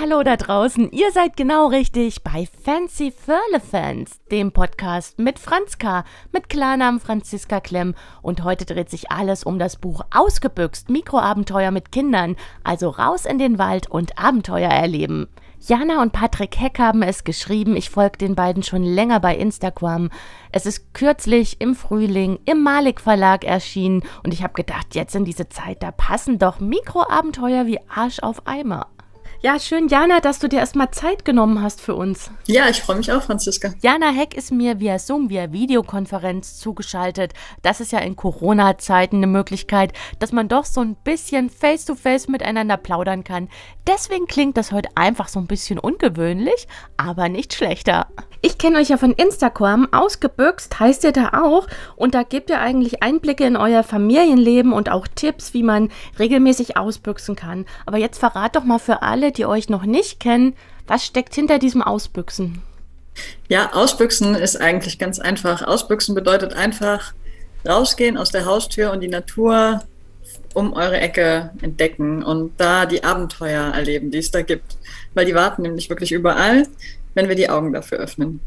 [0.00, 6.48] Hallo da draußen, ihr seid genau richtig bei Fancy Firlefanz, dem Podcast mit Franzka, mit
[6.48, 7.96] Klarnamen Franziska Klemm.
[8.22, 13.38] Und heute dreht sich alles um das Buch Ausgebüxt, Mikroabenteuer mit Kindern, also raus in
[13.38, 15.26] den Wald und Abenteuer erleben.
[15.58, 17.74] Jana und Patrick Heck haben es geschrieben.
[17.74, 20.10] Ich folge den beiden schon länger bei Instagram.
[20.52, 25.24] Es ist kürzlich im Frühling im Malik Verlag erschienen und ich habe gedacht, jetzt in
[25.24, 28.86] diese Zeit, da passen doch Mikroabenteuer wie Arsch auf Eimer.
[29.40, 32.32] Ja, schön, Jana, dass du dir erstmal Zeit genommen hast für uns.
[32.46, 33.72] Ja, ich freue mich auch, Franziska.
[33.80, 37.34] Jana Heck ist mir via Zoom, via Videokonferenz zugeschaltet.
[37.62, 42.30] Das ist ja in Corona-Zeiten eine Möglichkeit, dass man doch so ein bisschen face-to-face -face
[42.32, 43.48] miteinander plaudern kann.
[43.86, 46.66] Deswegen klingt das heute einfach so ein bisschen ungewöhnlich,
[46.96, 48.08] aber nicht schlechter.
[48.40, 49.88] Ich kenne euch ja von Instagram.
[49.92, 51.66] Ausgebüxt heißt ihr da auch.
[51.96, 56.76] Und da gebt ihr eigentlich Einblicke in euer Familienleben und auch Tipps, wie man regelmäßig
[56.76, 57.66] ausbüchsen kann.
[57.84, 60.54] Aber jetzt verrat doch mal für alle, die euch noch nicht kennen,
[60.86, 62.62] was steckt hinter diesem Ausbüchsen?
[63.48, 65.62] Ja, Ausbüchsen ist eigentlich ganz einfach.
[65.62, 67.14] Ausbüchsen bedeutet einfach
[67.68, 69.82] rausgehen aus der Haustür und die Natur
[70.54, 74.78] um eure Ecke entdecken und da die Abenteuer erleben, die es da gibt.
[75.14, 76.66] Weil die warten nämlich wirklich überall
[77.14, 78.40] wenn wir die Augen dafür öffnen.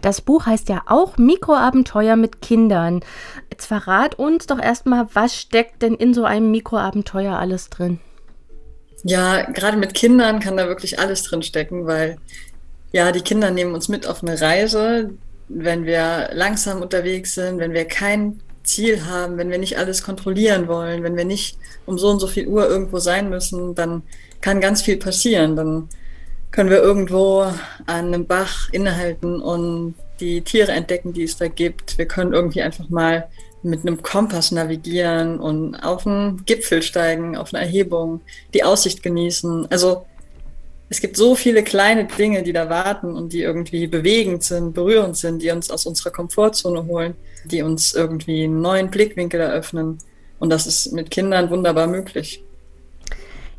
[0.00, 3.00] Das Buch heißt ja auch Mikroabenteuer mit Kindern.
[3.50, 8.00] Jetzt verrat uns doch erstmal, was steckt denn in so einem Mikroabenteuer alles drin?
[9.04, 12.18] Ja, gerade mit Kindern kann da wirklich alles drin stecken, weil
[12.92, 15.10] ja, die Kinder nehmen uns mit auf eine Reise,
[15.48, 20.68] wenn wir langsam unterwegs sind, wenn wir kein Ziel haben, wenn wir nicht alles kontrollieren
[20.68, 24.02] wollen, wenn wir nicht um so und so viel Uhr irgendwo sein müssen, dann
[24.40, 25.56] kann ganz viel passieren.
[25.56, 25.88] Dann
[26.52, 31.98] können wir irgendwo an einem Bach innehalten und die Tiere entdecken, die es da gibt.
[31.98, 33.28] Wir können irgendwie einfach mal
[33.62, 38.20] mit einem Kompass navigieren und auf einen Gipfel steigen, auf eine Erhebung,
[38.54, 39.70] die Aussicht genießen.
[39.70, 40.04] Also
[40.88, 45.16] es gibt so viele kleine Dinge, die da warten und die irgendwie bewegend sind, berührend
[45.16, 47.14] sind, die uns aus unserer Komfortzone holen,
[47.44, 49.98] die uns irgendwie einen neuen Blickwinkel eröffnen.
[50.38, 52.44] Und das ist mit Kindern wunderbar möglich.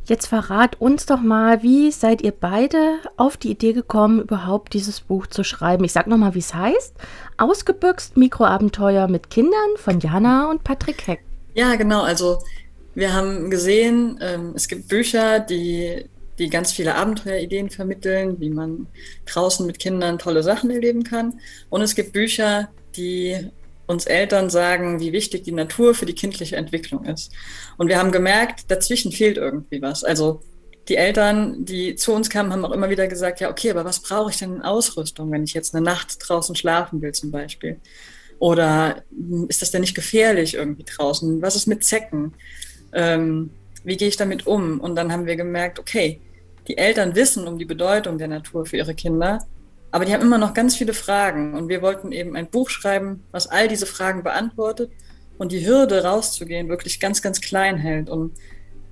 [0.06, 5.00] Jetzt verrat uns doch mal, wie seid ihr beide auf die Idee gekommen, überhaupt dieses
[5.00, 5.86] Buch zu schreiben?
[5.86, 6.94] Ich sag noch mal, wie es heißt.
[7.38, 11.24] Ausgebüxt Mikroabenteuer mit Kindern von Jana und Patrick Heck.
[11.54, 12.02] Ja, genau.
[12.02, 12.40] Also
[12.96, 16.06] wir haben gesehen, ähm, es gibt Bücher, die,
[16.38, 18.88] die ganz viele Abenteuerideen vermitteln, wie man
[19.26, 21.40] draußen mit Kindern tolle Sachen erleben kann.
[21.70, 23.50] Und es gibt Bücher, die
[23.86, 27.32] uns Eltern sagen, wie wichtig die Natur für die kindliche Entwicklung ist.
[27.78, 30.04] Und wir haben gemerkt, dazwischen fehlt irgendwie was.
[30.04, 30.42] Also
[30.88, 34.02] die Eltern, die zu uns kamen, haben auch immer wieder gesagt, ja, okay, aber was
[34.02, 37.80] brauche ich denn in Ausrüstung, wenn ich jetzt eine Nacht draußen schlafen will zum Beispiel?
[38.40, 39.04] Oder
[39.48, 41.42] ist das denn nicht gefährlich irgendwie draußen?
[41.42, 42.34] Was ist mit Zecken?
[42.92, 43.52] Ähm,
[43.84, 44.80] wie gehe ich damit um?
[44.80, 46.20] Und dann haben wir gemerkt, okay,
[46.68, 49.46] die Eltern wissen um die Bedeutung der Natur für ihre Kinder,
[49.94, 53.24] aber die haben immer noch ganz viele Fragen und wir wollten eben ein Buch schreiben,
[53.32, 54.90] was all diese Fragen beantwortet
[55.38, 58.32] und die Hürde rauszugehen wirklich ganz, ganz klein hält und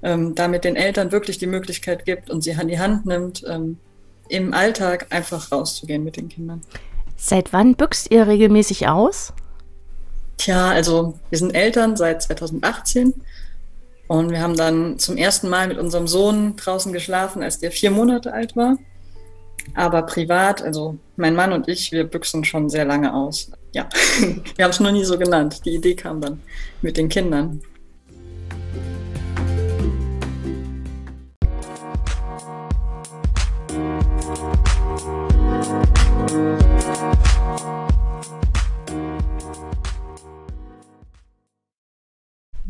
[0.03, 3.79] ähm, damit den Eltern wirklich die Möglichkeit gibt und sie an die Hand nimmt, ähm,
[4.29, 6.61] im Alltag einfach rauszugehen mit den Kindern.
[7.17, 9.33] Seit wann büchst ihr regelmäßig aus?
[10.37, 13.11] Tja, also wir sind Eltern seit 2018
[14.07, 17.89] und wir haben dann zum ersten Mal mit unserem Sohn draußen geschlafen, als der vier
[17.89, 18.77] Monate alt war.
[19.73, 23.51] Aber privat, also mein Mann und ich, wir büchsen schon sehr lange aus.
[23.73, 23.87] Ja,
[24.55, 25.61] wir haben es nur nie so genannt.
[25.65, 26.41] Die Idee kam dann
[26.81, 27.61] mit den Kindern.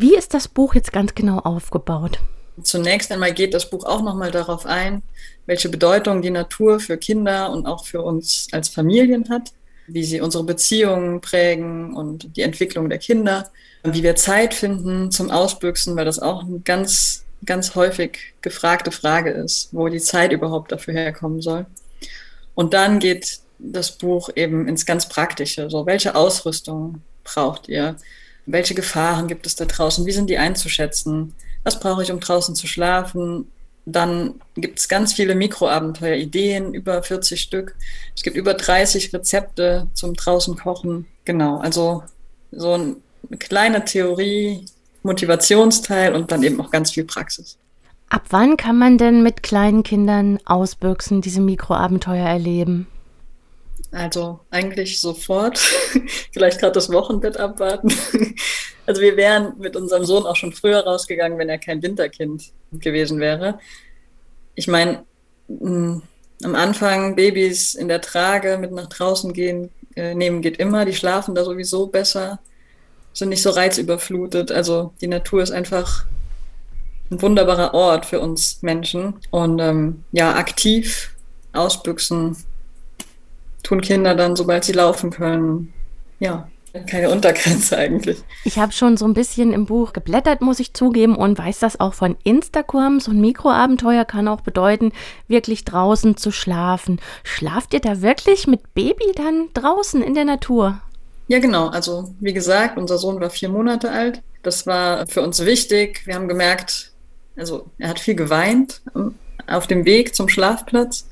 [0.02, 2.20] Wie ist das Buch jetzt ganz genau aufgebaut?
[2.64, 5.04] Zunächst einmal geht das Buch auch nochmal darauf ein,
[5.46, 9.52] welche Bedeutung die Natur für Kinder und auch für uns als Familien hat,
[9.88, 13.50] wie sie unsere Beziehungen prägen und die Entwicklung der Kinder,
[13.84, 19.32] wie wir Zeit finden zum Ausbüchsen, weil das auch eine ganz, ganz häufig gefragte Frage
[19.32, 21.66] ist, wo die Zeit überhaupt dafür herkommen soll.
[22.54, 25.70] Und dann geht das Buch eben ins ganz Praktische.
[25.70, 27.96] So, welche Ausrüstung braucht ihr?
[28.46, 30.06] Welche Gefahren gibt es da draußen?
[30.06, 31.34] Wie sind die einzuschätzen?
[31.64, 33.52] Was brauche ich, um draußen zu schlafen?
[33.86, 37.76] Dann gibt es ganz viele Mikroabenteuer-Ideen, über 40 Stück.
[38.16, 41.08] Es gibt über 30 Rezepte zum draußen kochen.
[41.26, 42.04] Genau, also
[42.52, 42.96] so eine
[43.40, 44.66] kleine Theorie,
[45.04, 47.58] Motivationsteil und dann eben auch ganz viel Praxis.
[48.10, 52.88] Ab wann kann man denn mit kleinen Kindern ausbüchsen, diese Mikroabenteuer erleben?
[53.92, 55.58] Also eigentlich sofort.
[56.32, 57.94] Vielleicht gerade das Wochenbett abwarten.
[58.86, 63.20] Also wir wären mit unserem Sohn auch schon früher rausgegangen, wenn er kein Winterkind gewesen
[63.20, 63.60] wäre.
[64.56, 65.04] Ich meine,
[65.48, 66.02] mh,
[66.44, 70.86] am Anfang Babys in der Trage mit nach draußen gehen, äh, nehmen geht immer.
[70.86, 72.40] Die schlafen da sowieso besser,
[73.14, 74.52] sind nicht so reizüberflutet.
[74.52, 76.06] Also die Natur ist einfach
[77.12, 79.16] ein wunderbarer Ort für uns Menschen.
[79.30, 81.14] Und ähm, ja, aktiv
[81.54, 82.38] ausbüchsen
[83.64, 85.74] tun Kinder dann, sobald sie laufen können.
[86.20, 86.50] Ja,
[86.88, 88.20] keine Untergrenze eigentlich.
[88.44, 91.80] Ich habe schon so ein bisschen im Buch geblättert, muss ich zugeben, und weiß das
[91.80, 93.00] auch von Instagram.
[93.00, 94.92] So ein Mikroabenteuer kann auch bedeuten,
[95.28, 97.00] wirklich draußen zu schlafen.
[97.24, 100.82] Schlaft ihr da wirklich mit Baby dann draußen in der Natur?
[101.28, 101.68] Ja, genau.
[101.68, 104.22] Also wie gesagt, unser Sohn war vier Monate alt.
[104.44, 106.02] Das war für uns wichtig.
[106.06, 106.92] Wir haben gemerkt,
[107.36, 109.16] also er hat viel geweint ähm,
[109.48, 111.08] auf dem Weg zum Schlafplatz.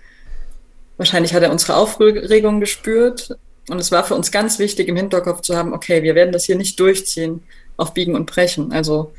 [0.97, 3.37] Wahrscheinlich hat er unsere Aufregung gespürt.
[3.69, 6.45] Und es war für uns ganz wichtig, im Hinterkopf zu haben, okay, wir werden das
[6.45, 7.43] hier nicht durchziehen
[7.77, 8.71] auf Biegen und Brechen.
[8.71, 9.11] Also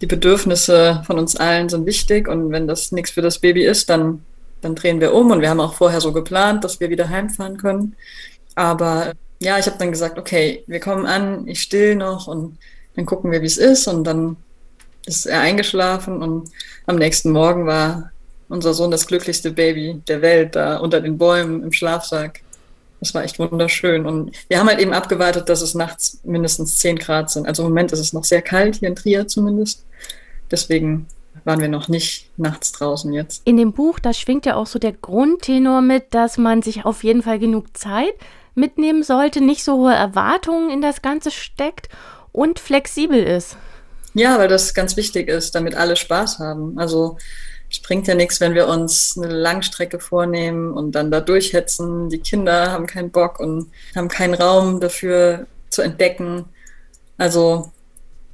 [0.00, 3.88] die Bedürfnisse von uns allen sind wichtig und wenn das nichts für das Baby ist,
[3.88, 4.24] dann,
[4.60, 7.56] dann drehen wir um und wir haben auch vorher so geplant, dass wir wieder heimfahren
[7.56, 7.96] können.
[8.54, 12.58] Aber ja, ich habe dann gesagt, okay, wir kommen an, ich still noch und
[12.94, 14.36] dann gucken wir, wie es ist und dann
[15.06, 16.50] ist er eingeschlafen und
[16.86, 18.10] am nächsten Morgen war
[18.48, 22.40] unser Sohn das glücklichste Baby der Welt da unter den Bäumen im Schlafsack.
[23.00, 24.06] Das war echt wunderschön.
[24.06, 27.46] Und wir haben halt eben abgewartet, dass es nachts mindestens 10 Grad sind.
[27.46, 29.84] Also im Moment ist es noch sehr kalt, hier in Trier zumindest.
[30.50, 31.06] Deswegen
[31.44, 33.42] waren wir noch nicht nachts draußen jetzt.
[33.44, 37.04] In dem Buch, da schwingt ja auch so der Grundtenor mit, dass man sich auf
[37.04, 38.14] jeden Fall genug Zeit
[38.54, 41.88] mitnehmen sollte, nicht so hohe Erwartungen in das Ganze steckt
[42.32, 43.56] und flexibel ist.
[44.14, 46.78] Ja, weil das ganz wichtig ist, damit alle Spaß haben.
[46.78, 47.18] Also
[47.70, 52.08] es bringt ja nichts, wenn wir uns eine Langstrecke vornehmen und dann da durchhetzen.
[52.08, 56.44] Die Kinder haben keinen Bock und haben keinen Raum dafür zu entdecken.
[57.18, 57.72] Also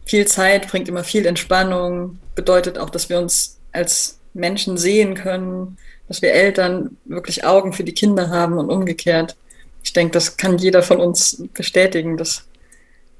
[0.04, 5.78] viel Zeit bringt immer viel Entspannung, bedeutet auch, dass wir uns als Menschen sehen können,
[6.08, 9.36] dass wir Eltern wirklich Augen für die Kinder haben und umgekehrt.
[9.82, 12.44] Ich denke, das kann jeder von uns bestätigen, dass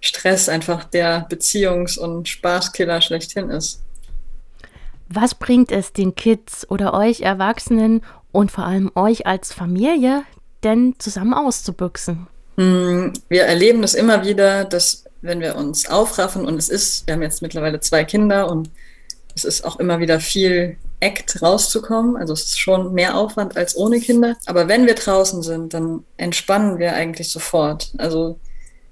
[0.00, 3.80] Stress einfach der Beziehungs- und Spaßkiller schlechthin ist.
[5.14, 10.22] Was bringt es den Kids oder euch Erwachsenen und vor allem euch als Familie
[10.64, 12.28] denn zusammen auszubüchsen?
[12.56, 17.14] Hm, wir erleben das immer wieder, dass wenn wir uns aufraffen und es ist, wir
[17.14, 18.70] haben jetzt mittlerweile zwei Kinder und
[19.34, 22.16] es ist auch immer wieder viel Act rauszukommen.
[22.16, 24.36] Also es ist schon mehr Aufwand als ohne Kinder.
[24.46, 27.92] Aber wenn wir draußen sind, dann entspannen wir eigentlich sofort.
[27.98, 28.38] Also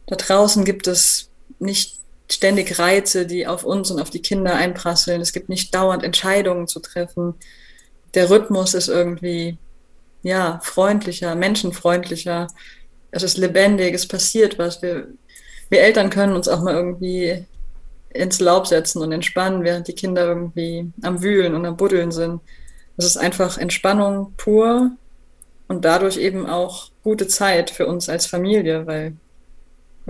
[0.07, 1.99] da draußen gibt es nicht
[2.33, 5.21] ständig Reize, die auf uns und auf die Kinder einprasseln.
[5.21, 7.35] Es gibt nicht dauernd Entscheidungen zu treffen.
[8.15, 9.59] Der Rhythmus ist irgendwie,
[10.23, 12.49] ja, freundlicher, menschenfreundlicher.
[13.11, 14.83] Es ist lebendig, es passiert was.
[14.83, 15.09] Wir,
[15.69, 17.45] wir Eltern können uns auch mal irgendwie
[18.11, 22.41] ins Laub setzen und entspannen, während die Kinder irgendwie am Wühlen und am Buddeln sind.
[22.97, 24.91] Es ist einfach Entspannung pur
[25.69, 29.15] und dadurch eben auch gute Zeit für uns als Familie, weil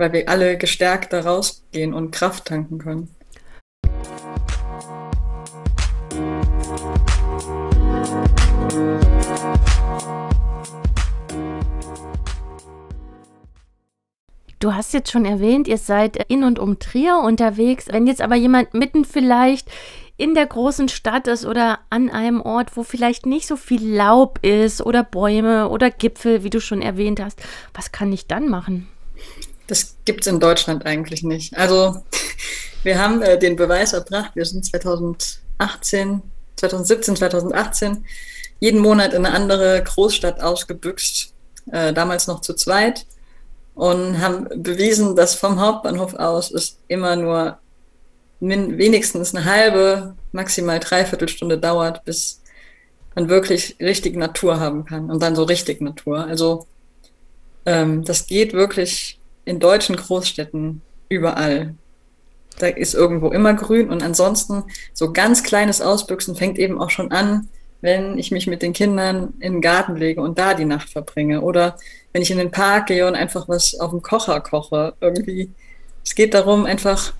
[0.01, 3.15] weil wir alle gestärkt da rausgehen und Kraft tanken können.
[14.57, 17.85] Du hast jetzt schon erwähnt, ihr seid in und um Trier unterwegs.
[17.89, 19.69] Wenn jetzt aber jemand mitten vielleicht
[20.17, 24.39] in der großen Stadt ist oder an einem Ort, wo vielleicht nicht so viel Laub
[24.43, 27.39] ist oder Bäume oder Gipfel, wie du schon erwähnt hast,
[27.73, 28.87] was kann ich dann machen?
[29.71, 31.57] Das gibt es in Deutschland eigentlich nicht.
[31.57, 32.03] Also
[32.83, 36.21] wir haben äh, den Beweis erbracht, wir sind 2018,
[36.57, 38.05] 2017, 2018
[38.59, 41.33] jeden Monat in eine andere Großstadt ausgebüxt,
[41.71, 43.05] äh, damals noch zu zweit
[43.73, 47.57] und haben bewiesen, dass vom Hauptbahnhof aus es immer nur
[48.41, 52.41] wenigstens eine halbe, maximal dreiviertel Stunde dauert, bis
[53.15, 56.25] man wirklich richtig Natur haben kann und dann so richtig Natur.
[56.25, 56.67] Also
[57.65, 61.75] ähm, das geht wirklich in deutschen Großstädten überall.
[62.59, 67.11] Da ist irgendwo immer grün und ansonsten so ganz kleines Ausbüchsen fängt eben auch schon
[67.11, 67.49] an,
[67.81, 71.41] wenn ich mich mit den Kindern in den Garten lege und da die Nacht verbringe
[71.41, 71.77] oder
[72.13, 74.93] wenn ich in den Park gehe und einfach was auf dem Kocher koche.
[75.01, 75.49] Irgendwie,
[76.03, 77.13] es geht darum, einfach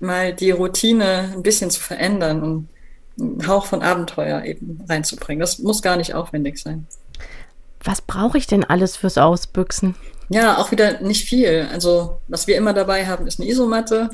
[0.00, 2.68] mal die Routine ein bisschen zu verändern und
[3.20, 5.40] einen Hauch von Abenteuer eben reinzubringen.
[5.40, 6.86] Das muss gar nicht aufwendig sein.
[7.82, 9.94] Was brauche ich denn alles fürs Ausbüchsen?
[10.34, 11.68] Ja, auch wieder nicht viel.
[11.70, 14.10] Also, was wir immer dabei haben, ist eine Isomatte.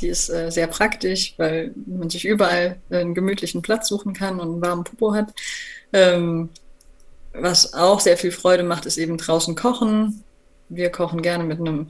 [0.00, 4.52] Die ist äh, sehr praktisch, weil man sich überall einen gemütlichen Platz suchen kann und
[4.52, 5.32] einen warmen Popo hat.
[5.94, 6.50] Ähm,
[7.32, 10.22] was auch sehr viel Freude macht, ist eben draußen kochen.
[10.68, 11.88] Wir kochen gerne mit einem,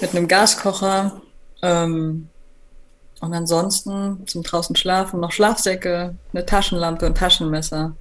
[0.00, 1.20] mit einem Gaskocher.
[1.60, 2.30] Ähm,
[3.20, 7.94] und ansonsten zum draußen schlafen noch Schlafsäcke, eine Taschenlampe und Taschenmesser.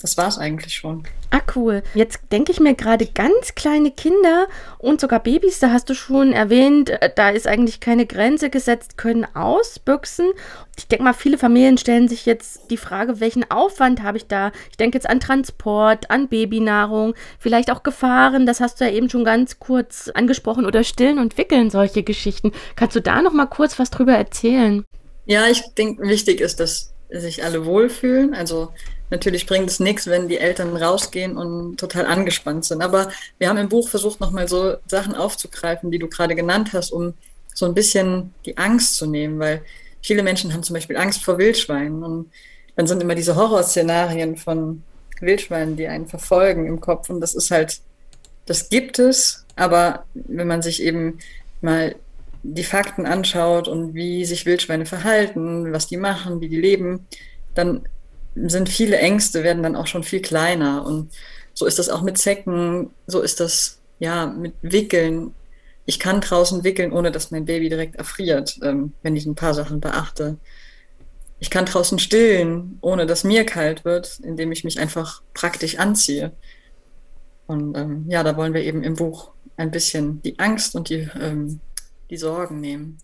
[0.00, 1.04] Das war es eigentlich schon.
[1.30, 1.82] Ah, cool.
[1.94, 6.32] Jetzt denke ich mir gerade ganz kleine Kinder und sogar Babys, da hast du schon
[6.32, 10.30] erwähnt, äh, da ist eigentlich keine Grenze gesetzt, können ausbüchsen.
[10.76, 14.50] Ich denke mal, viele Familien stellen sich jetzt die Frage, welchen Aufwand habe ich da?
[14.70, 19.10] Ich denke jetzt an Transport, an Babynahrung, vielleicht auch Gefahren, das hast du ja eben
[19.10, 22.52] schon ganz kurz angesprochen, oder stillen und wickeln solche Geschichten.
[22.76, 24.84] Kannst du da noch mal kurz was drüber erzählen?
[25.26, 28.34] Ja, ich denke, wichtig ist, dass sich alle wohlfühlen.
[28.34, 28.72] Also
[29.10, 32.82] natürlich bringt es nichts, wenn die Eltern rausgehen und total angespannt sind.
[32.82, 36.90] Aber wir haben im Buch versucht, nochmal so Sachen aufzugreifen, die du gerade genannt hast,
[36.90, 37.14] um
[37.54, 39.62] so ein bisschen die Angst zu nehmen, weil
[40.00, 42.02] viele Menschen haben zum Beispiel Angst vor Wildschweinen.
[42.02, 42.30] Und
[42.76, 44.82] dann sind immer diese Horrorszenarien von
[45.20, 47.10] Wildschweinen, die einen verfolgen im Kopf.
[47.10, 47.80] Und das ist halt,
[48.46, 51.18] das gibt es, aber wenn man sich eben
[51.60, 51.94] mal
[52.42, 57.06] die Fakten anschaut und wie sich Wildschweine verhalten, was die machen, wie die leben,
[57.54, 57.82] dann
[58.34, 60.84] sind viele Ängste, werden dann auch schon viel kleiner.
[60.84, 61.10] Und
[61.54, 65.34] so ist das auch mit Zecken, so ist das ja mit Wickeln.
[65.86, 69.54] Ich kann draußen wickeln, ohne dass mein Baby direkt erfriert, ähm, wenn ich ein paar
[69.54, 70.38] Sachen beachte.
[71.38, 76.32] Ich kann draußen stillen, ohne dass mir kalt wird, indem ich mich einfach praktisch anziehe.
[77.46, 81.08] Und ähm, ja, da wollen wir eben im Buch ein bisschen die Angst und die,
[81.20, 81.60] ähm,
[82.10, 82.98] die Sorgen nehmen.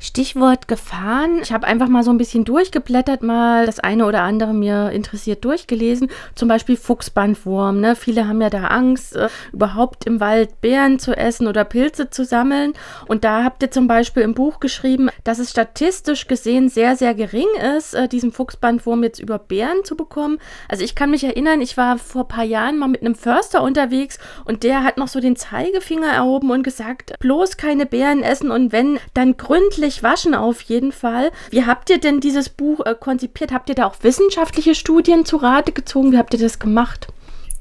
[0.00, 1.40] Stichwort Gefahren.
[1.42, 5.44] Ich habe einfach mal so ein bisschen durchgeblättert, mal das eine oder andere mir interessiert
[5.44, 6.10] durchgelesen.
[6.34, 7.80] Zum Beispiel Fuchsbandwurm.
[7.80, 7.94] Ne?
[7.94, 12.24] Viele haben ja da Angst, äh, überhaupt im Wald Beeren zu essen oder Pilze zu
[12.24, 12.72] sammeln.
[13.08, 17.14] Und da habt ihr zum Beispiel im Buch geschrieben, dass es statistisch gesehen sehr, sehr
[17.14, 20.38] gering ist, äh, diesen Fuchsbandwurm jetzt über Bären zu bekommen.
[20.68, 23.62] Also ich kann mich erinnern, ich war vor ein paar Jahren mal mit einem Förster
[23.62, 28.50] unterwegs und der hat noch so den Zeigefinger erhoben und gesagt, bloß keine Bären essen
[28.50, 31.30] und wenn, dann gründlich ordentlich waschen auf jeden Fall.
[31.50, 33.52] Wie habt ihr denn dieses Buch äh, konzipiert?
[33.52, 36.12] Habt ihr da auch wissenschaftliche Studien zu Rate gezogen?
[36.12, 37.08] Wie habt ihr das gemacht?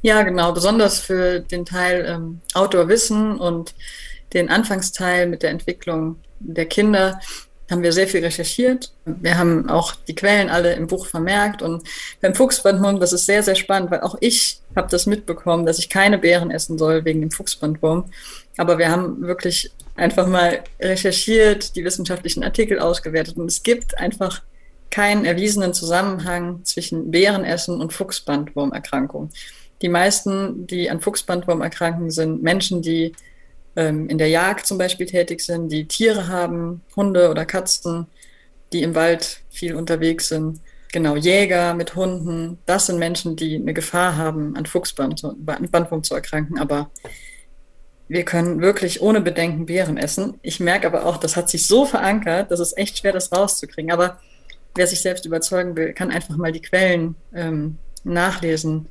[0.02, 0.54] Ja, genau.
[0.54, 3.74] Besonders für den Teil ähm, Outdoor-Wissen und
[4.34, 7.20] den Anfangsteil mit der Entwicklung der Kinder
[7.70, 8.92] haben wir sehr viel recherchiert.
[9.06, 11.62] Wir haben auch die Quellen alle im Buch vermerkt.
[11.62, 11.84] Und
[12.20, 15.90] beim Fuchsbandwurm, das ist sehr, sehr spannend, weil auch ich habe das mitbekommen, dass ich
[15.90, 18.06] keine Beeren essen soll wegen dem Fuchsbandwurm.
[18.58, 24.42] Aber wir haben wirklich einfach mal recherchiert, die wissenschaftlichen Artikel ausgewertet und es gibt einfach
[24.90, 29.30] keinen erwiesenen Zusammenhang zwischen Bärenessen und Fuchsbandwurmerkrankung.
[29.82, 33.14] Die meisten, die an Fuchsbandwurm erkranken, sind Menschen, die
[33.76, 38.08] ähm, in der Jagd zum Beispiel tätig sind, die Tiere haben, Hunde oder Katzen,
[38.74, 40.60] die im Wald viel unterwegs sind.
[40.92, 46.58] Genau, Jäger mit Hunden, das sind Menschen, die eine Gefahr haben, an Fuchsbandwurm zu erkranken,
[46.58, 46.90] aber
[48.10, 50.40] wir können wirklich ohne Bedenken Beeren essen.
[50.42, 53.92] Ich merke aber auch, das hat sich so verankert, dass es echt schwer, das rauszukriegen.
[53.92, 54.20] Aber
[54.76, 58.88] wer sich selbst überzeugen will, kann einfach mal die Quellen ähm, nachlesen.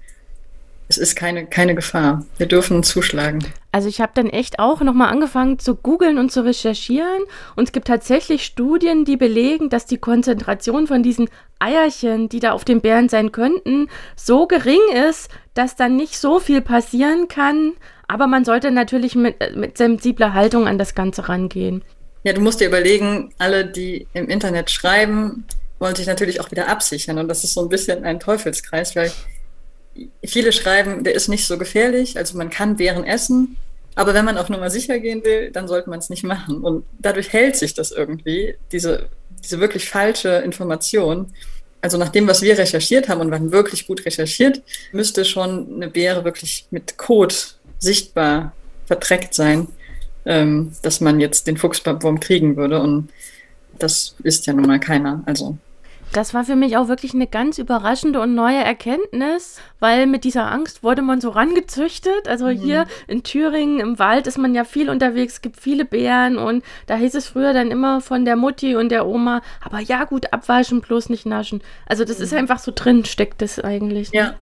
[0.87, 2.25] Es ist keine, keine Gefahr.
[2.39, 3.45] Wir dürfen zuschlagen.
[3.73, 7.25] Also ich habe dann echt auch nochmal angefangen zu googeln und zu recherchieren.
[7.57, 12.53] Und es gibt tatsächlich Studien, die belegen, dass die Konzentration von diesen Eierchen, die da
[12.53, 17.75] auf den Bären sein könnten, so gering ist, dass dann nicht so viel passieren kann.
[18.09, 21.83] Aber man sollte natürlich mit, mit sensibler Haltung an das Ganze rangehen.
[22.25, 25.45] Ja, du musst dir überlegen, alle, die im Internet schreiben,
[25.79, 27.19] wollen sich natürlich auch wieder absichern.
[27.19, 29.13] Und das ist so ein bisschen ein Teufelskreis, weil
[30.25, 33.57] viele schreiben, der ist nicht so gefährlich, also man kann Beeren essen,
[33.95, 36.63] aber wenn man auf Nummer sicher gehen will, dann sollte man es nicht machen.
[36.63, 39.09] Und dadurch hält sich das irgendwie, diese,
[39.43, 41.33] diese wirklich falsche Information.
[41.81, 44.63] Also nach dem, was wir recherchiert haben und wir wirklich gut recherchiert,
[44.93, 48.53] müsste schon eine Beere wirklich mit Kot sichtbar
[48.87, 49.69] verdreckt sein,
[50.25, 52.81] ähm, dass man jetzt den Fuchswurm kriegen würde.
[52.81, 53.11] Und
[53.79, 55.23] das ist ja nun mal keiner.
[55.27, 55.57] Also
[56.13, 60.51] das war für mich auch wirklich eine ganz überraschende und neue Erkenntnis, weil mit dieser
[60.51, 62.29] Angst wurde man so rangezüchtet.
[62.29, 62.59] Also mhm.
[62.59, 66.65] hier in Thüringen im Wald ist man ja viel unterwegs, es gibt viele Bären und
[66.87, 70.33] da hieß es früher dann immer von der Mutti und der Oma, aber ja gut,
[70.33, 71.61] abwaschen, bloß nicht naschen.
[71.87, 72.25] Also das mhm.
[72.25, 74.13] ist einfach so drin, steckt das eigentlich.
[74.13, 74.19] Ne?
[74.19, 74.35] Ja.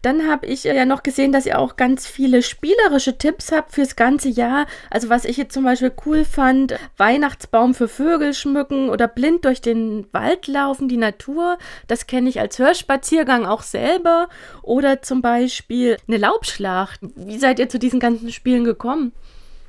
[0.00, 3.96] Dann habe ich ja noch gesehen, dass ihr auch ganz viele spielerische Tipps habt fürs
[3.96, 4.66] ganze Jahr.
[4.90, 9.60] Also was ich jetzt zum Beispiel cool fand, Weihnachtsbaum für Vögel schmücken oder blind durch
[9.60, 11.58] den Wald laufen, die Natur.
[11.88, 14.28] Das kenne ich als Hörspaziergang auch selber.
[14.62, 17.00] Oder zum Beispiel eine Laubschlacht.
[17.16, 19.10] Wie seid ihr zu diesen ganzen Spielen gekommen?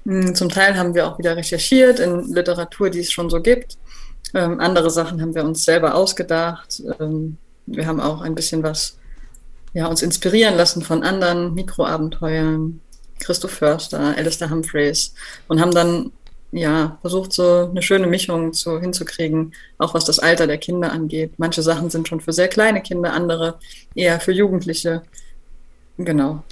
[0.05, 3.79] Hm, zum Teil haben wir auch wieder recherchiert in Literatur, die es schon so gibt.
[4.35, 6.83] Ähm, andere Sachen haben wir uns selber ausgedacht.
[6.99, 8.98] Ähm, wir haben auch ein bisschen was
[9.73, 12.81] ja, uns inspirieren lassen von anderen Mikroabenteuern.
[13.19, 15.13] Christoph Förster, Alistair Humphreys
[15.49, 16.11] und haben dann
[16.51, 21.33] ja, versucht so eine schöne Mischung zu, hinzukriegen, auch was das Alter der Kinder angeht.
[21.37, 23.59] Manche Sachen sind schon für sehr kleine Kinder, andere
[23.93, 25.03] eher für Jugendliche.
[25.97, 26.43] Genau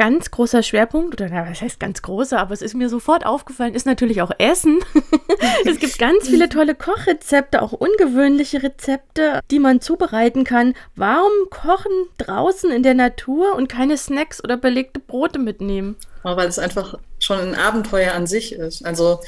[0.00, 3.84] ganz großer Schwerpunkt, oder was heißt ganz großer, aber es ist mir sofort aufgefallen, ist
[3.84, 4.78] natürlich auch Essen.
[5.66, 10.72] es gibt ganz viele tolle Kochrezepte, auch ungewöhnliche Rezepte, die man zubereiten kann.
[10.96, 15.96] Warum kochen draußen in der Natur und keine Snacks oder belegte Brote mitnehmen?
[16.24, 18.86] Oh, weil es einfach schon ein Abenteuer an sich ist.
[18.86, 19.20] Also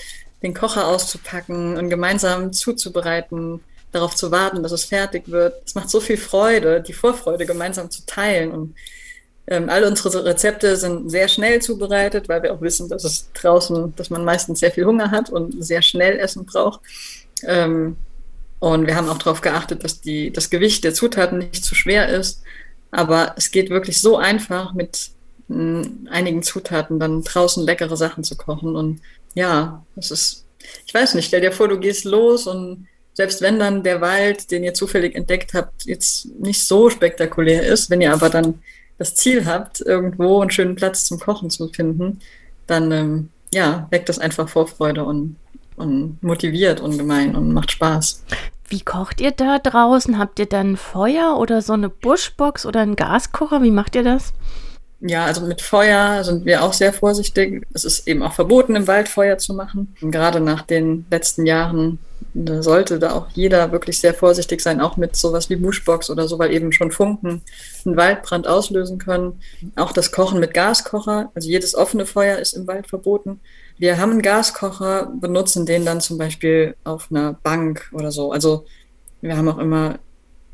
[0.42, 3.60] den Kocher auszupacken und gemeinsam zuzubereiten,
[3.92, 5.52] darauf zu warten, dass es fertig wird.
[5.66, 8.74] Es macht so viel Freude, die Vorfreude gemeinsam zu teilen und
[9.46, 13.94] ähm, all unsere Rezepte sind sehr schnell zubereitet, weil wir auch wissen, dass es draußen,
[13.96, 16.80] dass man meistens sehr viel Hunger hat und sehr schnell Essen braucht.
[17.44, 17.96] Ähm,
[18.60, 22.08] und wir haben auch darauf geachtet, dass die, das Gewicht der Zutaten nicht zu schwer
[22.08, 22.42] ist.
[22.92, 25.10] Aber es geht wirklich so einfach, mit
[25.48, 28.76] mh, einigen Zutaten dann draußen leckere Sachen zu kochen.
[28.76, 29.00] Und
[29.34, 30.44] ja, es ist,
[30.86, 34.50] ich weiß nicht, stell dir vor, du gehst los und selbst wenn dann der Wald,
[34.50, 38.62] den ihr zufällig entdeckt habt, jetzt nicht so spektakulär ist, wenn ihr aber dann
[39.02, 42.20] das Ziel habt, irgendwo einen schönen Platz zum Kochen zu finden,
[42.66, 45.36] dann ähm, ja, weckt das einfach Vorfreude und,
[45.76, 48.22] und motiviert ungemein und macht Spaß.
[48.68, 50.18] Wie kocht ihr da draußen?
[50.18, 53.62] Habt ihr dann Feuer oder so eine Buschbox oder einen Gaskocher?
[53.62, 54.32] Wie macht ihr das?
[55.00, 57.66] Ja, also mit Feuer sind wir auch sehr vorsichtig.
[57.74, 59.94] Es ist eben auch verboten, im Wald Feuer zu machen.
[60.00, 61.98] Und gerade nach den letzten Jahren
[62.34, 66.28] da sollte da auch jeder wirklich sehr vorsichtig sein, auch mit sowas wie Bushbox oder
[66.28, 67.42] so, weil eben schon Funken
[67.84, 69.40] einen Waldbrand auslösen können.
[69.76, 73.40] Auch das Kochen mit Gaskocher, also jedes offene Feuer ist im Wald verboten.
[73.78, 78.32] Wir haben einen Gaskocher, benutzen den dann zum Beispiel auf einer Bank oder so.
[78.32, 78.64] Also
[79.20, 79.98] wir haben auch immer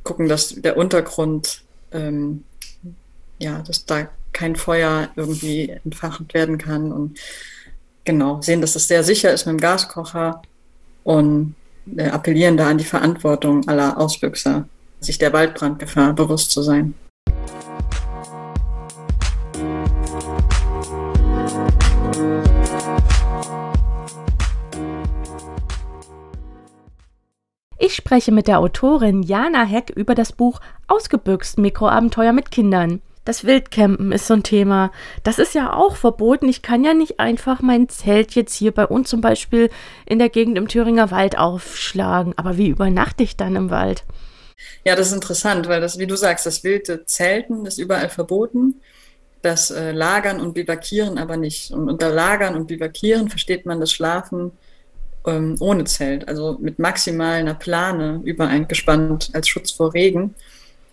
[0.02, 2.42] gucken, dass der Untergrund, ähm,
[3.38, 7.18] ja, dass da kein Feuer irgendwie entfacht werden kann und
[8.04, 10.42] genau, sehen, dass es sehr sicher ist mit dem Gaskocher
[11.04, 11.54] und
[11.96, 14.68] appellieren da an die Verantwortung aller Ausbüchser,
[15.00, 16.94] sich der Waldbrandgefahr bewusst zu sein.
[27.80, 33.00] Ich spreche mit der Autorin Jana Heck über das Buch Ausgebüxt Mikroabenteuer mit Kindern.
[33.24, 34.90] Das Wildcampen ist so ein Thema.
[35.22, 36.48] Das ist ja auch verboten.
[36.48, 39.70] Ich kann ja nicht einfach mein Zelt jetzt hier bei uns zum Beispiel
[40.06, 42.34] in der Gegend im Thüringer Wald aufschlagen.
[42.36, 44.04] Aber wie übernachte ich dann im Wald?
[44.84, 48.80] Ja, das ist interessant, weil das, wie du sagst, das wilde Zelten ist überall verboten.
[49.42, 51.70] Das äh, Lagern und Bivakieren aber nicht.
[51.70, 54.52] Und unter Lagern und Bivakieren versteht man das Schlafen
[55.26, 60.34] ähm, ohne Zelt, also mit maximal einer Plane übereingespannt als Schutz vor Regen.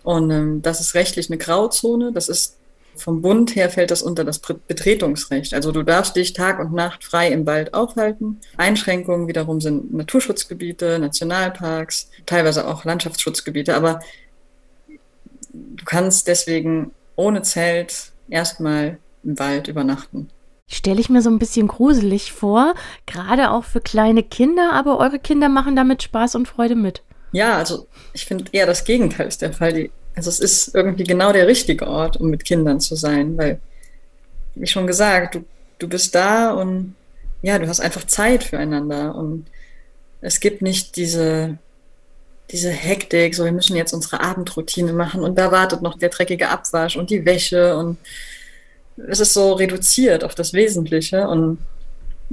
[0.06, 2.12] Und ähm, das ist rechtlich eine Grauzone.
[2.12, 2.58] Das ist
[2.94, 5.52] vom Bund her fällt das unter das Betretungsrecht.
[5.52, 8.40] Also du darfst dich Tag und Nacht frei im Wald aufhalten.
[8.56, 13.74] Einschränkungen wiederum sind Naturschutzgebiete, Nationalparks, teilweise auch Landschaftsschutzgebiete.
[13.74, 13.98] Aber
[15.52, 20.28] du kannst deswegen ohne Zelt erstmal im Wald übernachten.
[20.68, 22.74] Stelle ich mir so ein bisschen gruselig vor,
[23.06, 27.02] gerade auch für kleine Kinder, aber eure Kinder machen damit Spaß und Freude mit.
[27.32, 29.72] Ja, also ich finde eher das Gegenteil ist der Fall.
[29.72, 33.60] Die, also es ist irgendwie genau der richtige Ort, um mit Kindern zu sein, weil,
[34.54, 35.44] wie schon gesagt, du,
[35.78, 36.96] du bist da und
[37.42, 39.46] ja, du hast einfach Zeit füreinander und
[40.22, 41.58] es gibt nicht diese,
[42.50, 46.48] diese Hektik, so wir müssen jetzt unsere Abendroutine machen und da wartet noch der dreckige
[46.48, 47.98] Abwasch und die Wäsche und
[48.96, 51.58] es ist so reduziert auf das Wesentliche und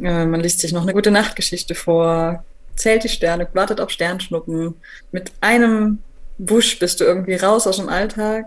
[0.01, 2.45] äh, man liest sich noch eine gute Nachtgeschichte vor,
[2.77, 4.75] zählt die Sterne, wartet auf Sternschnuppen.
[5.11, 5.99] Mit einem
[6.45, 8.45] Busch bist du irgendwie raus aus dem Alltag,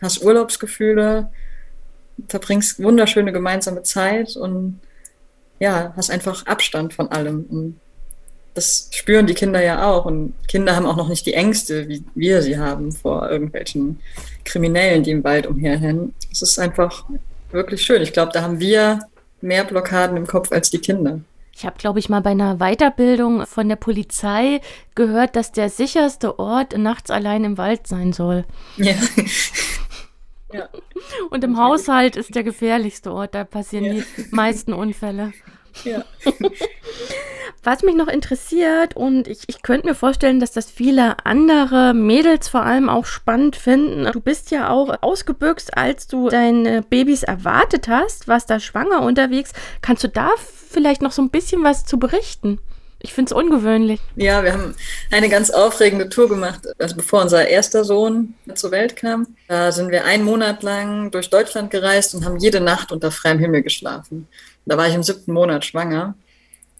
[0.00, 1.30] hast Urlaubsgefühle,
[2.28, 4.80] verbringst wunderschöne gemeinsame Zeit und
[5.58, 7.44] ja, hast einfach Abstand von allem.
[7.48, 7.80] Und
[8.54, 10.04] das spüren die Kinder ja auch.
[10.04, 14.00] Und Kinder haben auch noch nicht die Ängste, wie wir sie haben vor irgendwelchen
[14.44, 16.14] Kriminellen, die im Wald umherrennen.
[16.30, 17.04] Es ist einfach
[17.50, 18.02] wirklich schön.
[18.02, 19.00] Ich glaube, da haben wir
[19.40, 21.20] mehr Blockaden im Kopf als die Kinder.
[21.56, 24.60] Ich habe, glaube ich, mal bei einer Weiterbildung von der Polizei
[24.94, 28.44] gehört, dass der sicherste Ort nachts allein im Wald sein soll.
[28.76, 28.94] Ja.
[30.52, 30.68] ja.
[31.30, 33.92] Und im Haushalt ist der gefährlichste Ort, da passieren ja.
[33.92, 35.32] die meisten Unfälle.
[35.84, 36.04] Ja.
[37.64, 42.46] Was mich noch interessiert, und ich, ich könnte mir vorstellen, dass das viele andere Mädels
[42.48, 44.06] vor allem auch spannend finden.
[44.12, 49.52] Du bist ja auch ausgebüxt, als du deine Babys erwartet hast, warst da schwanger unterwegs.
[49.80, 52.58] Kannst du da vielleicht noch so ein bisschen was zu berichten?
[53.00, 54.00] Ich finde es ungewöhnlich.
[54.16, 54.74] Ja, wir haben
[55.10, 59.26] eine ganz aufregende Tour gemacht, also bevor unser erster Sohn zur Welt kam.
[59.48, 63.38] Da sind wir einen Monat lang durch Deutschland gereist und haben jede Nacht unter freiem
[63.38, 64.28] Himmel geschlafen.
[64.66, 66.14] Da war ich im siebten Monat schwanger.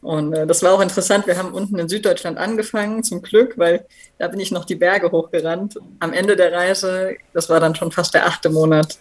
[0.05, 1.27] Und äh, das war auch interessant.
[1.27, 3.85] Wir haben unten in Süddeutschland angefangen, zum Glück, weil
[4.19, 5.79] da bin ich noch die Berge hochgerannt.
[5.99, 8.99] Am Ende der Reise, das war dann schon fast der achte Monat,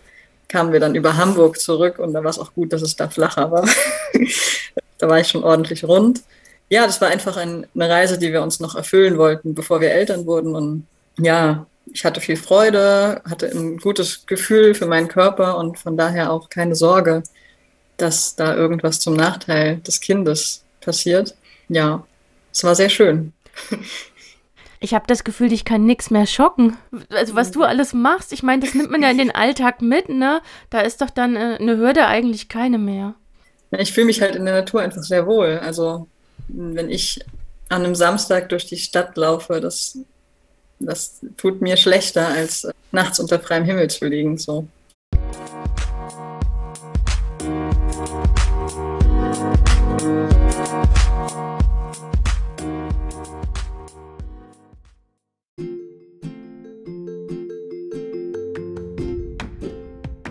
[0.47, 3.09] kamen wir dann über Hamburg zurück und da war es auch gut, dass es da
[3.09, 3.67] flacher war.
[4.97, 6.23] da war ich schon ordentlich rund
[6.73, 9.91] ja, das war einfach ein, eine Reise, die wir uns noch erfüllen wollten, bevor wir
[9.91, 10.55] Eltern wurden.
[10.55, 10.87] Und
[11.19, 16.31] ja, ich hatte viel Freude, hatte ein gutes Gefühl für meinen Körper und von daher
[16.31, 17.21] auch keine Sorge,
[17.97, 21.35] dass da irgendwas zum Nachteil des Kindes passiert.
[21.69, 22.05] Ja,
[22.51, 23.33] es war sehr schön.
[24.79, 26.75] Ich habe das Gefühl, ich kann nichts mehr schocken.
[27.09, 30.09] Also was du alles machst, ich meine, das nimmt man ja in den Alltag mit,
[30.09, 30.41] ne?
[30.69, 33.15] Da ist doch dann äh, eine Hürde eigentlich keine mehr.
[33.71, 35.59] Ich fühle mich halt in der Natur einfach sehr wohl.
[35.59, 36.07] Also
[36.49, 37.19] wenn ich
[37.69, 39.97] an einem Samstag durch die Stadt laufe, das,
[40.79, 44.37] das tut mir schlechter, als nachts unter freiem Himmel zu liegen.
[44.37, 44.67] So.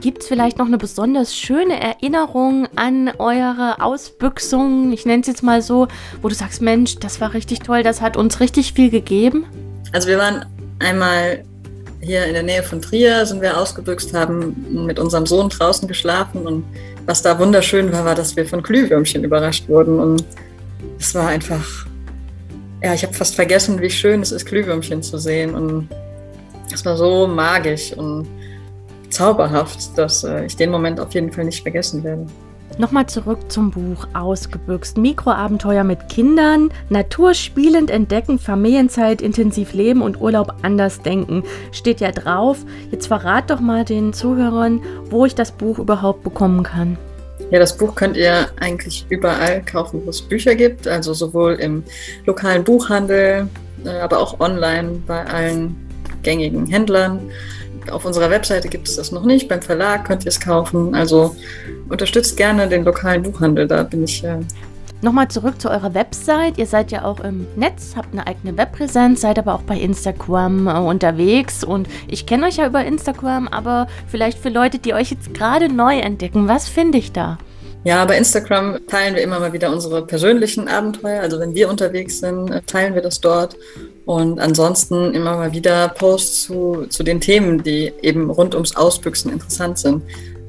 [0.02, 5.44] Gibt es vielleicht noch eine besonders schöne Erinnerung an eure Ausbüchsung, ich nenne es jetzt
[5.44, 5.86] mal so,
[6.20, 9.46] wo du sagst, Mensch, das war richtig toll, das hat uns richtig viel gegeben?
[9.92, 10.44] Also wir waren
[10.80, 11.44] einmal
[12.00, 16.48] hier in der Nähe von Trier, sind wir ausgebüxt, haben mit unserem Sohn draußen geschlafen
[16.48, 16.64] und
[17.06, 20.24] was da wunderschön war, war, dass wir von Glühwürmchen überrascht wurden und
[20.98, 21.86] es war einfach,
[22.82, 25.88] ja, ich habe fast vergessen, wie schön es ist, Glühwürmchen zu sehen und
[26.74, 28.26] es war so magisch und
[29.12, 32.26] zauberhaft, dass äh, ich den Moment auf jeden Fall nicht vergessen werde.
[32.78, 34.96] Nochmal zurück zum Buch Ausgebüxt.
[34.96, 41.44] Mikroabenteuer mit Kindern, Naturspielend entdecken, Familienzeit, intensiv leben und Urlaub anders denken.
[41.70, 42.58] Steht ja drauf.
[42.90, 46.96] Jetzt verrat doch mal den Zuhörern, wo ich das Buch überhaupt bekommen kann.
[47.50, 50.88] Ja, das Buch könnt ihr eigentlich überall kaufen, wo es Bücher gibt.
[50.88, 51.84] Also sowohl im
[52.24, 53.48] lokalen Buchhandel,
[53.84, 55.76] äh, aber auch online bei allen
[56.22, 57.20] gängigen Händlern.
[57.90, 59.48] Auf unserer Webseite gibt es das noch nicht.
[59.48, 60.94] Beim Verlag könnt ihr es kaufen.
[60.94, 61.36] Also
[61.88, 63.66] unterstützt gerne den lokalen Buchhandel.
[63.66, 64.22] Da bin ich.
[64.24, 64.38] Äh
[65.04, 66.58] Nochmal zurück zu eurer Website.
[66.58, 70.68] Ihr seid ja auch im Netz, habt eine eigene Webpräsenz, seid aber auch bei Instagram
[70.68, 71.64] äh, unterwegs.
[71.64, 75.68] Und ich kenne euch ja über Instagram, aber vielleicht für Leute, die euch jetzt gerade
[75.68, 77.38] neu entdecken, was finde ich da?
[77.84, 81.20] Ja, bei Instagram teilen wir immer mal wieder unsere persönlichen Abenteuer.
[81.20, 83.56] Also wenn wir unterwegs sind, äh, teilen wir das dort.
[84.04, 89.32] Und ansonsten immer mal wieder Posts zu, zu den Themen, die eben rund ums Ausbüchsen
[89.32, 90.02] interessant sind.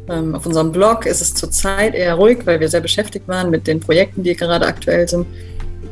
[0.10, 3.66] Ähm, auf unserem Blog ist es zurzeit eher ruhig, weil wir sehr beschäftigt waren mit
[3.66, 5.26] den Projekten, die gerade aktuell sind.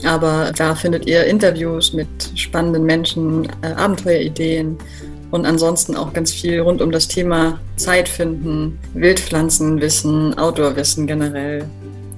[0.05, 4.77] Aber da findet ihr Interviews mit spannenden Menschen, äh, Abenteuerideen
[5.31, 11.65] und ansonsten auch ganz viel rund um das Thema Zeit finden, Wildpflanzenwissen, Outdoorwissen generell.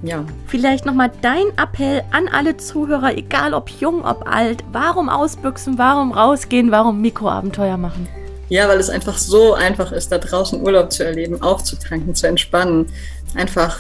[0.01, 0.25] Ja.
[0.47, 4.63] Vielleicht nochmal dein Appell an alle Zuhörer, egal ob jung, ob alt.
[4.73, 8.09] Warum ausbüchsen, warum rausgehen, warum Mikroabenteuer machen?
[8.49, 12.87] Ja, weil es einfach so einfach ist, da draußen Urlaub zu erleben, aufzutanken, zu entspannen.
[13.33, 13.79] Einfach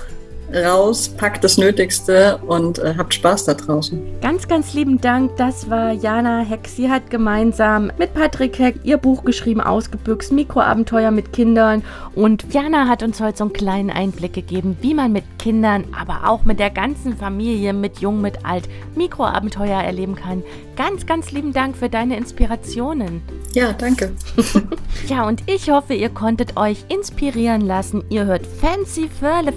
[0.53, 3.99] raus, packt das Nötigste und äh, habt Spaß da draußen.
[4.21, 5.35] Ganz, ganz lieben Dank.
[5.37, 6.67] Das war Jana Heck.
[6.67, 11.83] Sie hat gemeinsam mit Patrick Heck ihr Buch geschrieben, Ausgebüxt, Mikroabenteuer mit Kindern.
[12.15, 16.29] Und Jana hat uns heute so einen kleinen Einblick gegeben, wie man mit Kindern, aber
[16.29, 20.43] auch mit der ganzen Familie, mit Jung, mit Alt, Mikroabenteuer erleben kann.
[20.75, 23.21] Ganz, ganz lieben Dank für deine Inspirationen.
[23.53, 24.15] Ja, danke.
[25.07, 28.03] ja, und ich hoffe, ihr konntet euch inspirieren lassen.
[28.09, 29.07] Ihr hört Fancy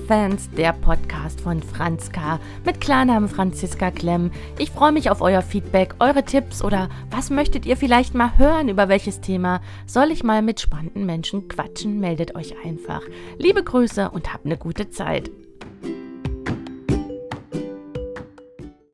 [0.07, 2.39] Fans, der Podcast von Franz K.
[2.67, 4.31] mit Klarnamen Franziska Klemm.
[4.59, 8.69] Ich freue mich auf euer Feedback, eure Tipps oder was möchtet ihr vielleicht mal hören,
[8.69, 11.99] über welches Thema soll ich mal mit spannenden Menschen quatschen?
[11.99, 13.01] Meldet euch einfach.
[13.39, 15.31] Liebe Grüße und habt eine gute Zeit.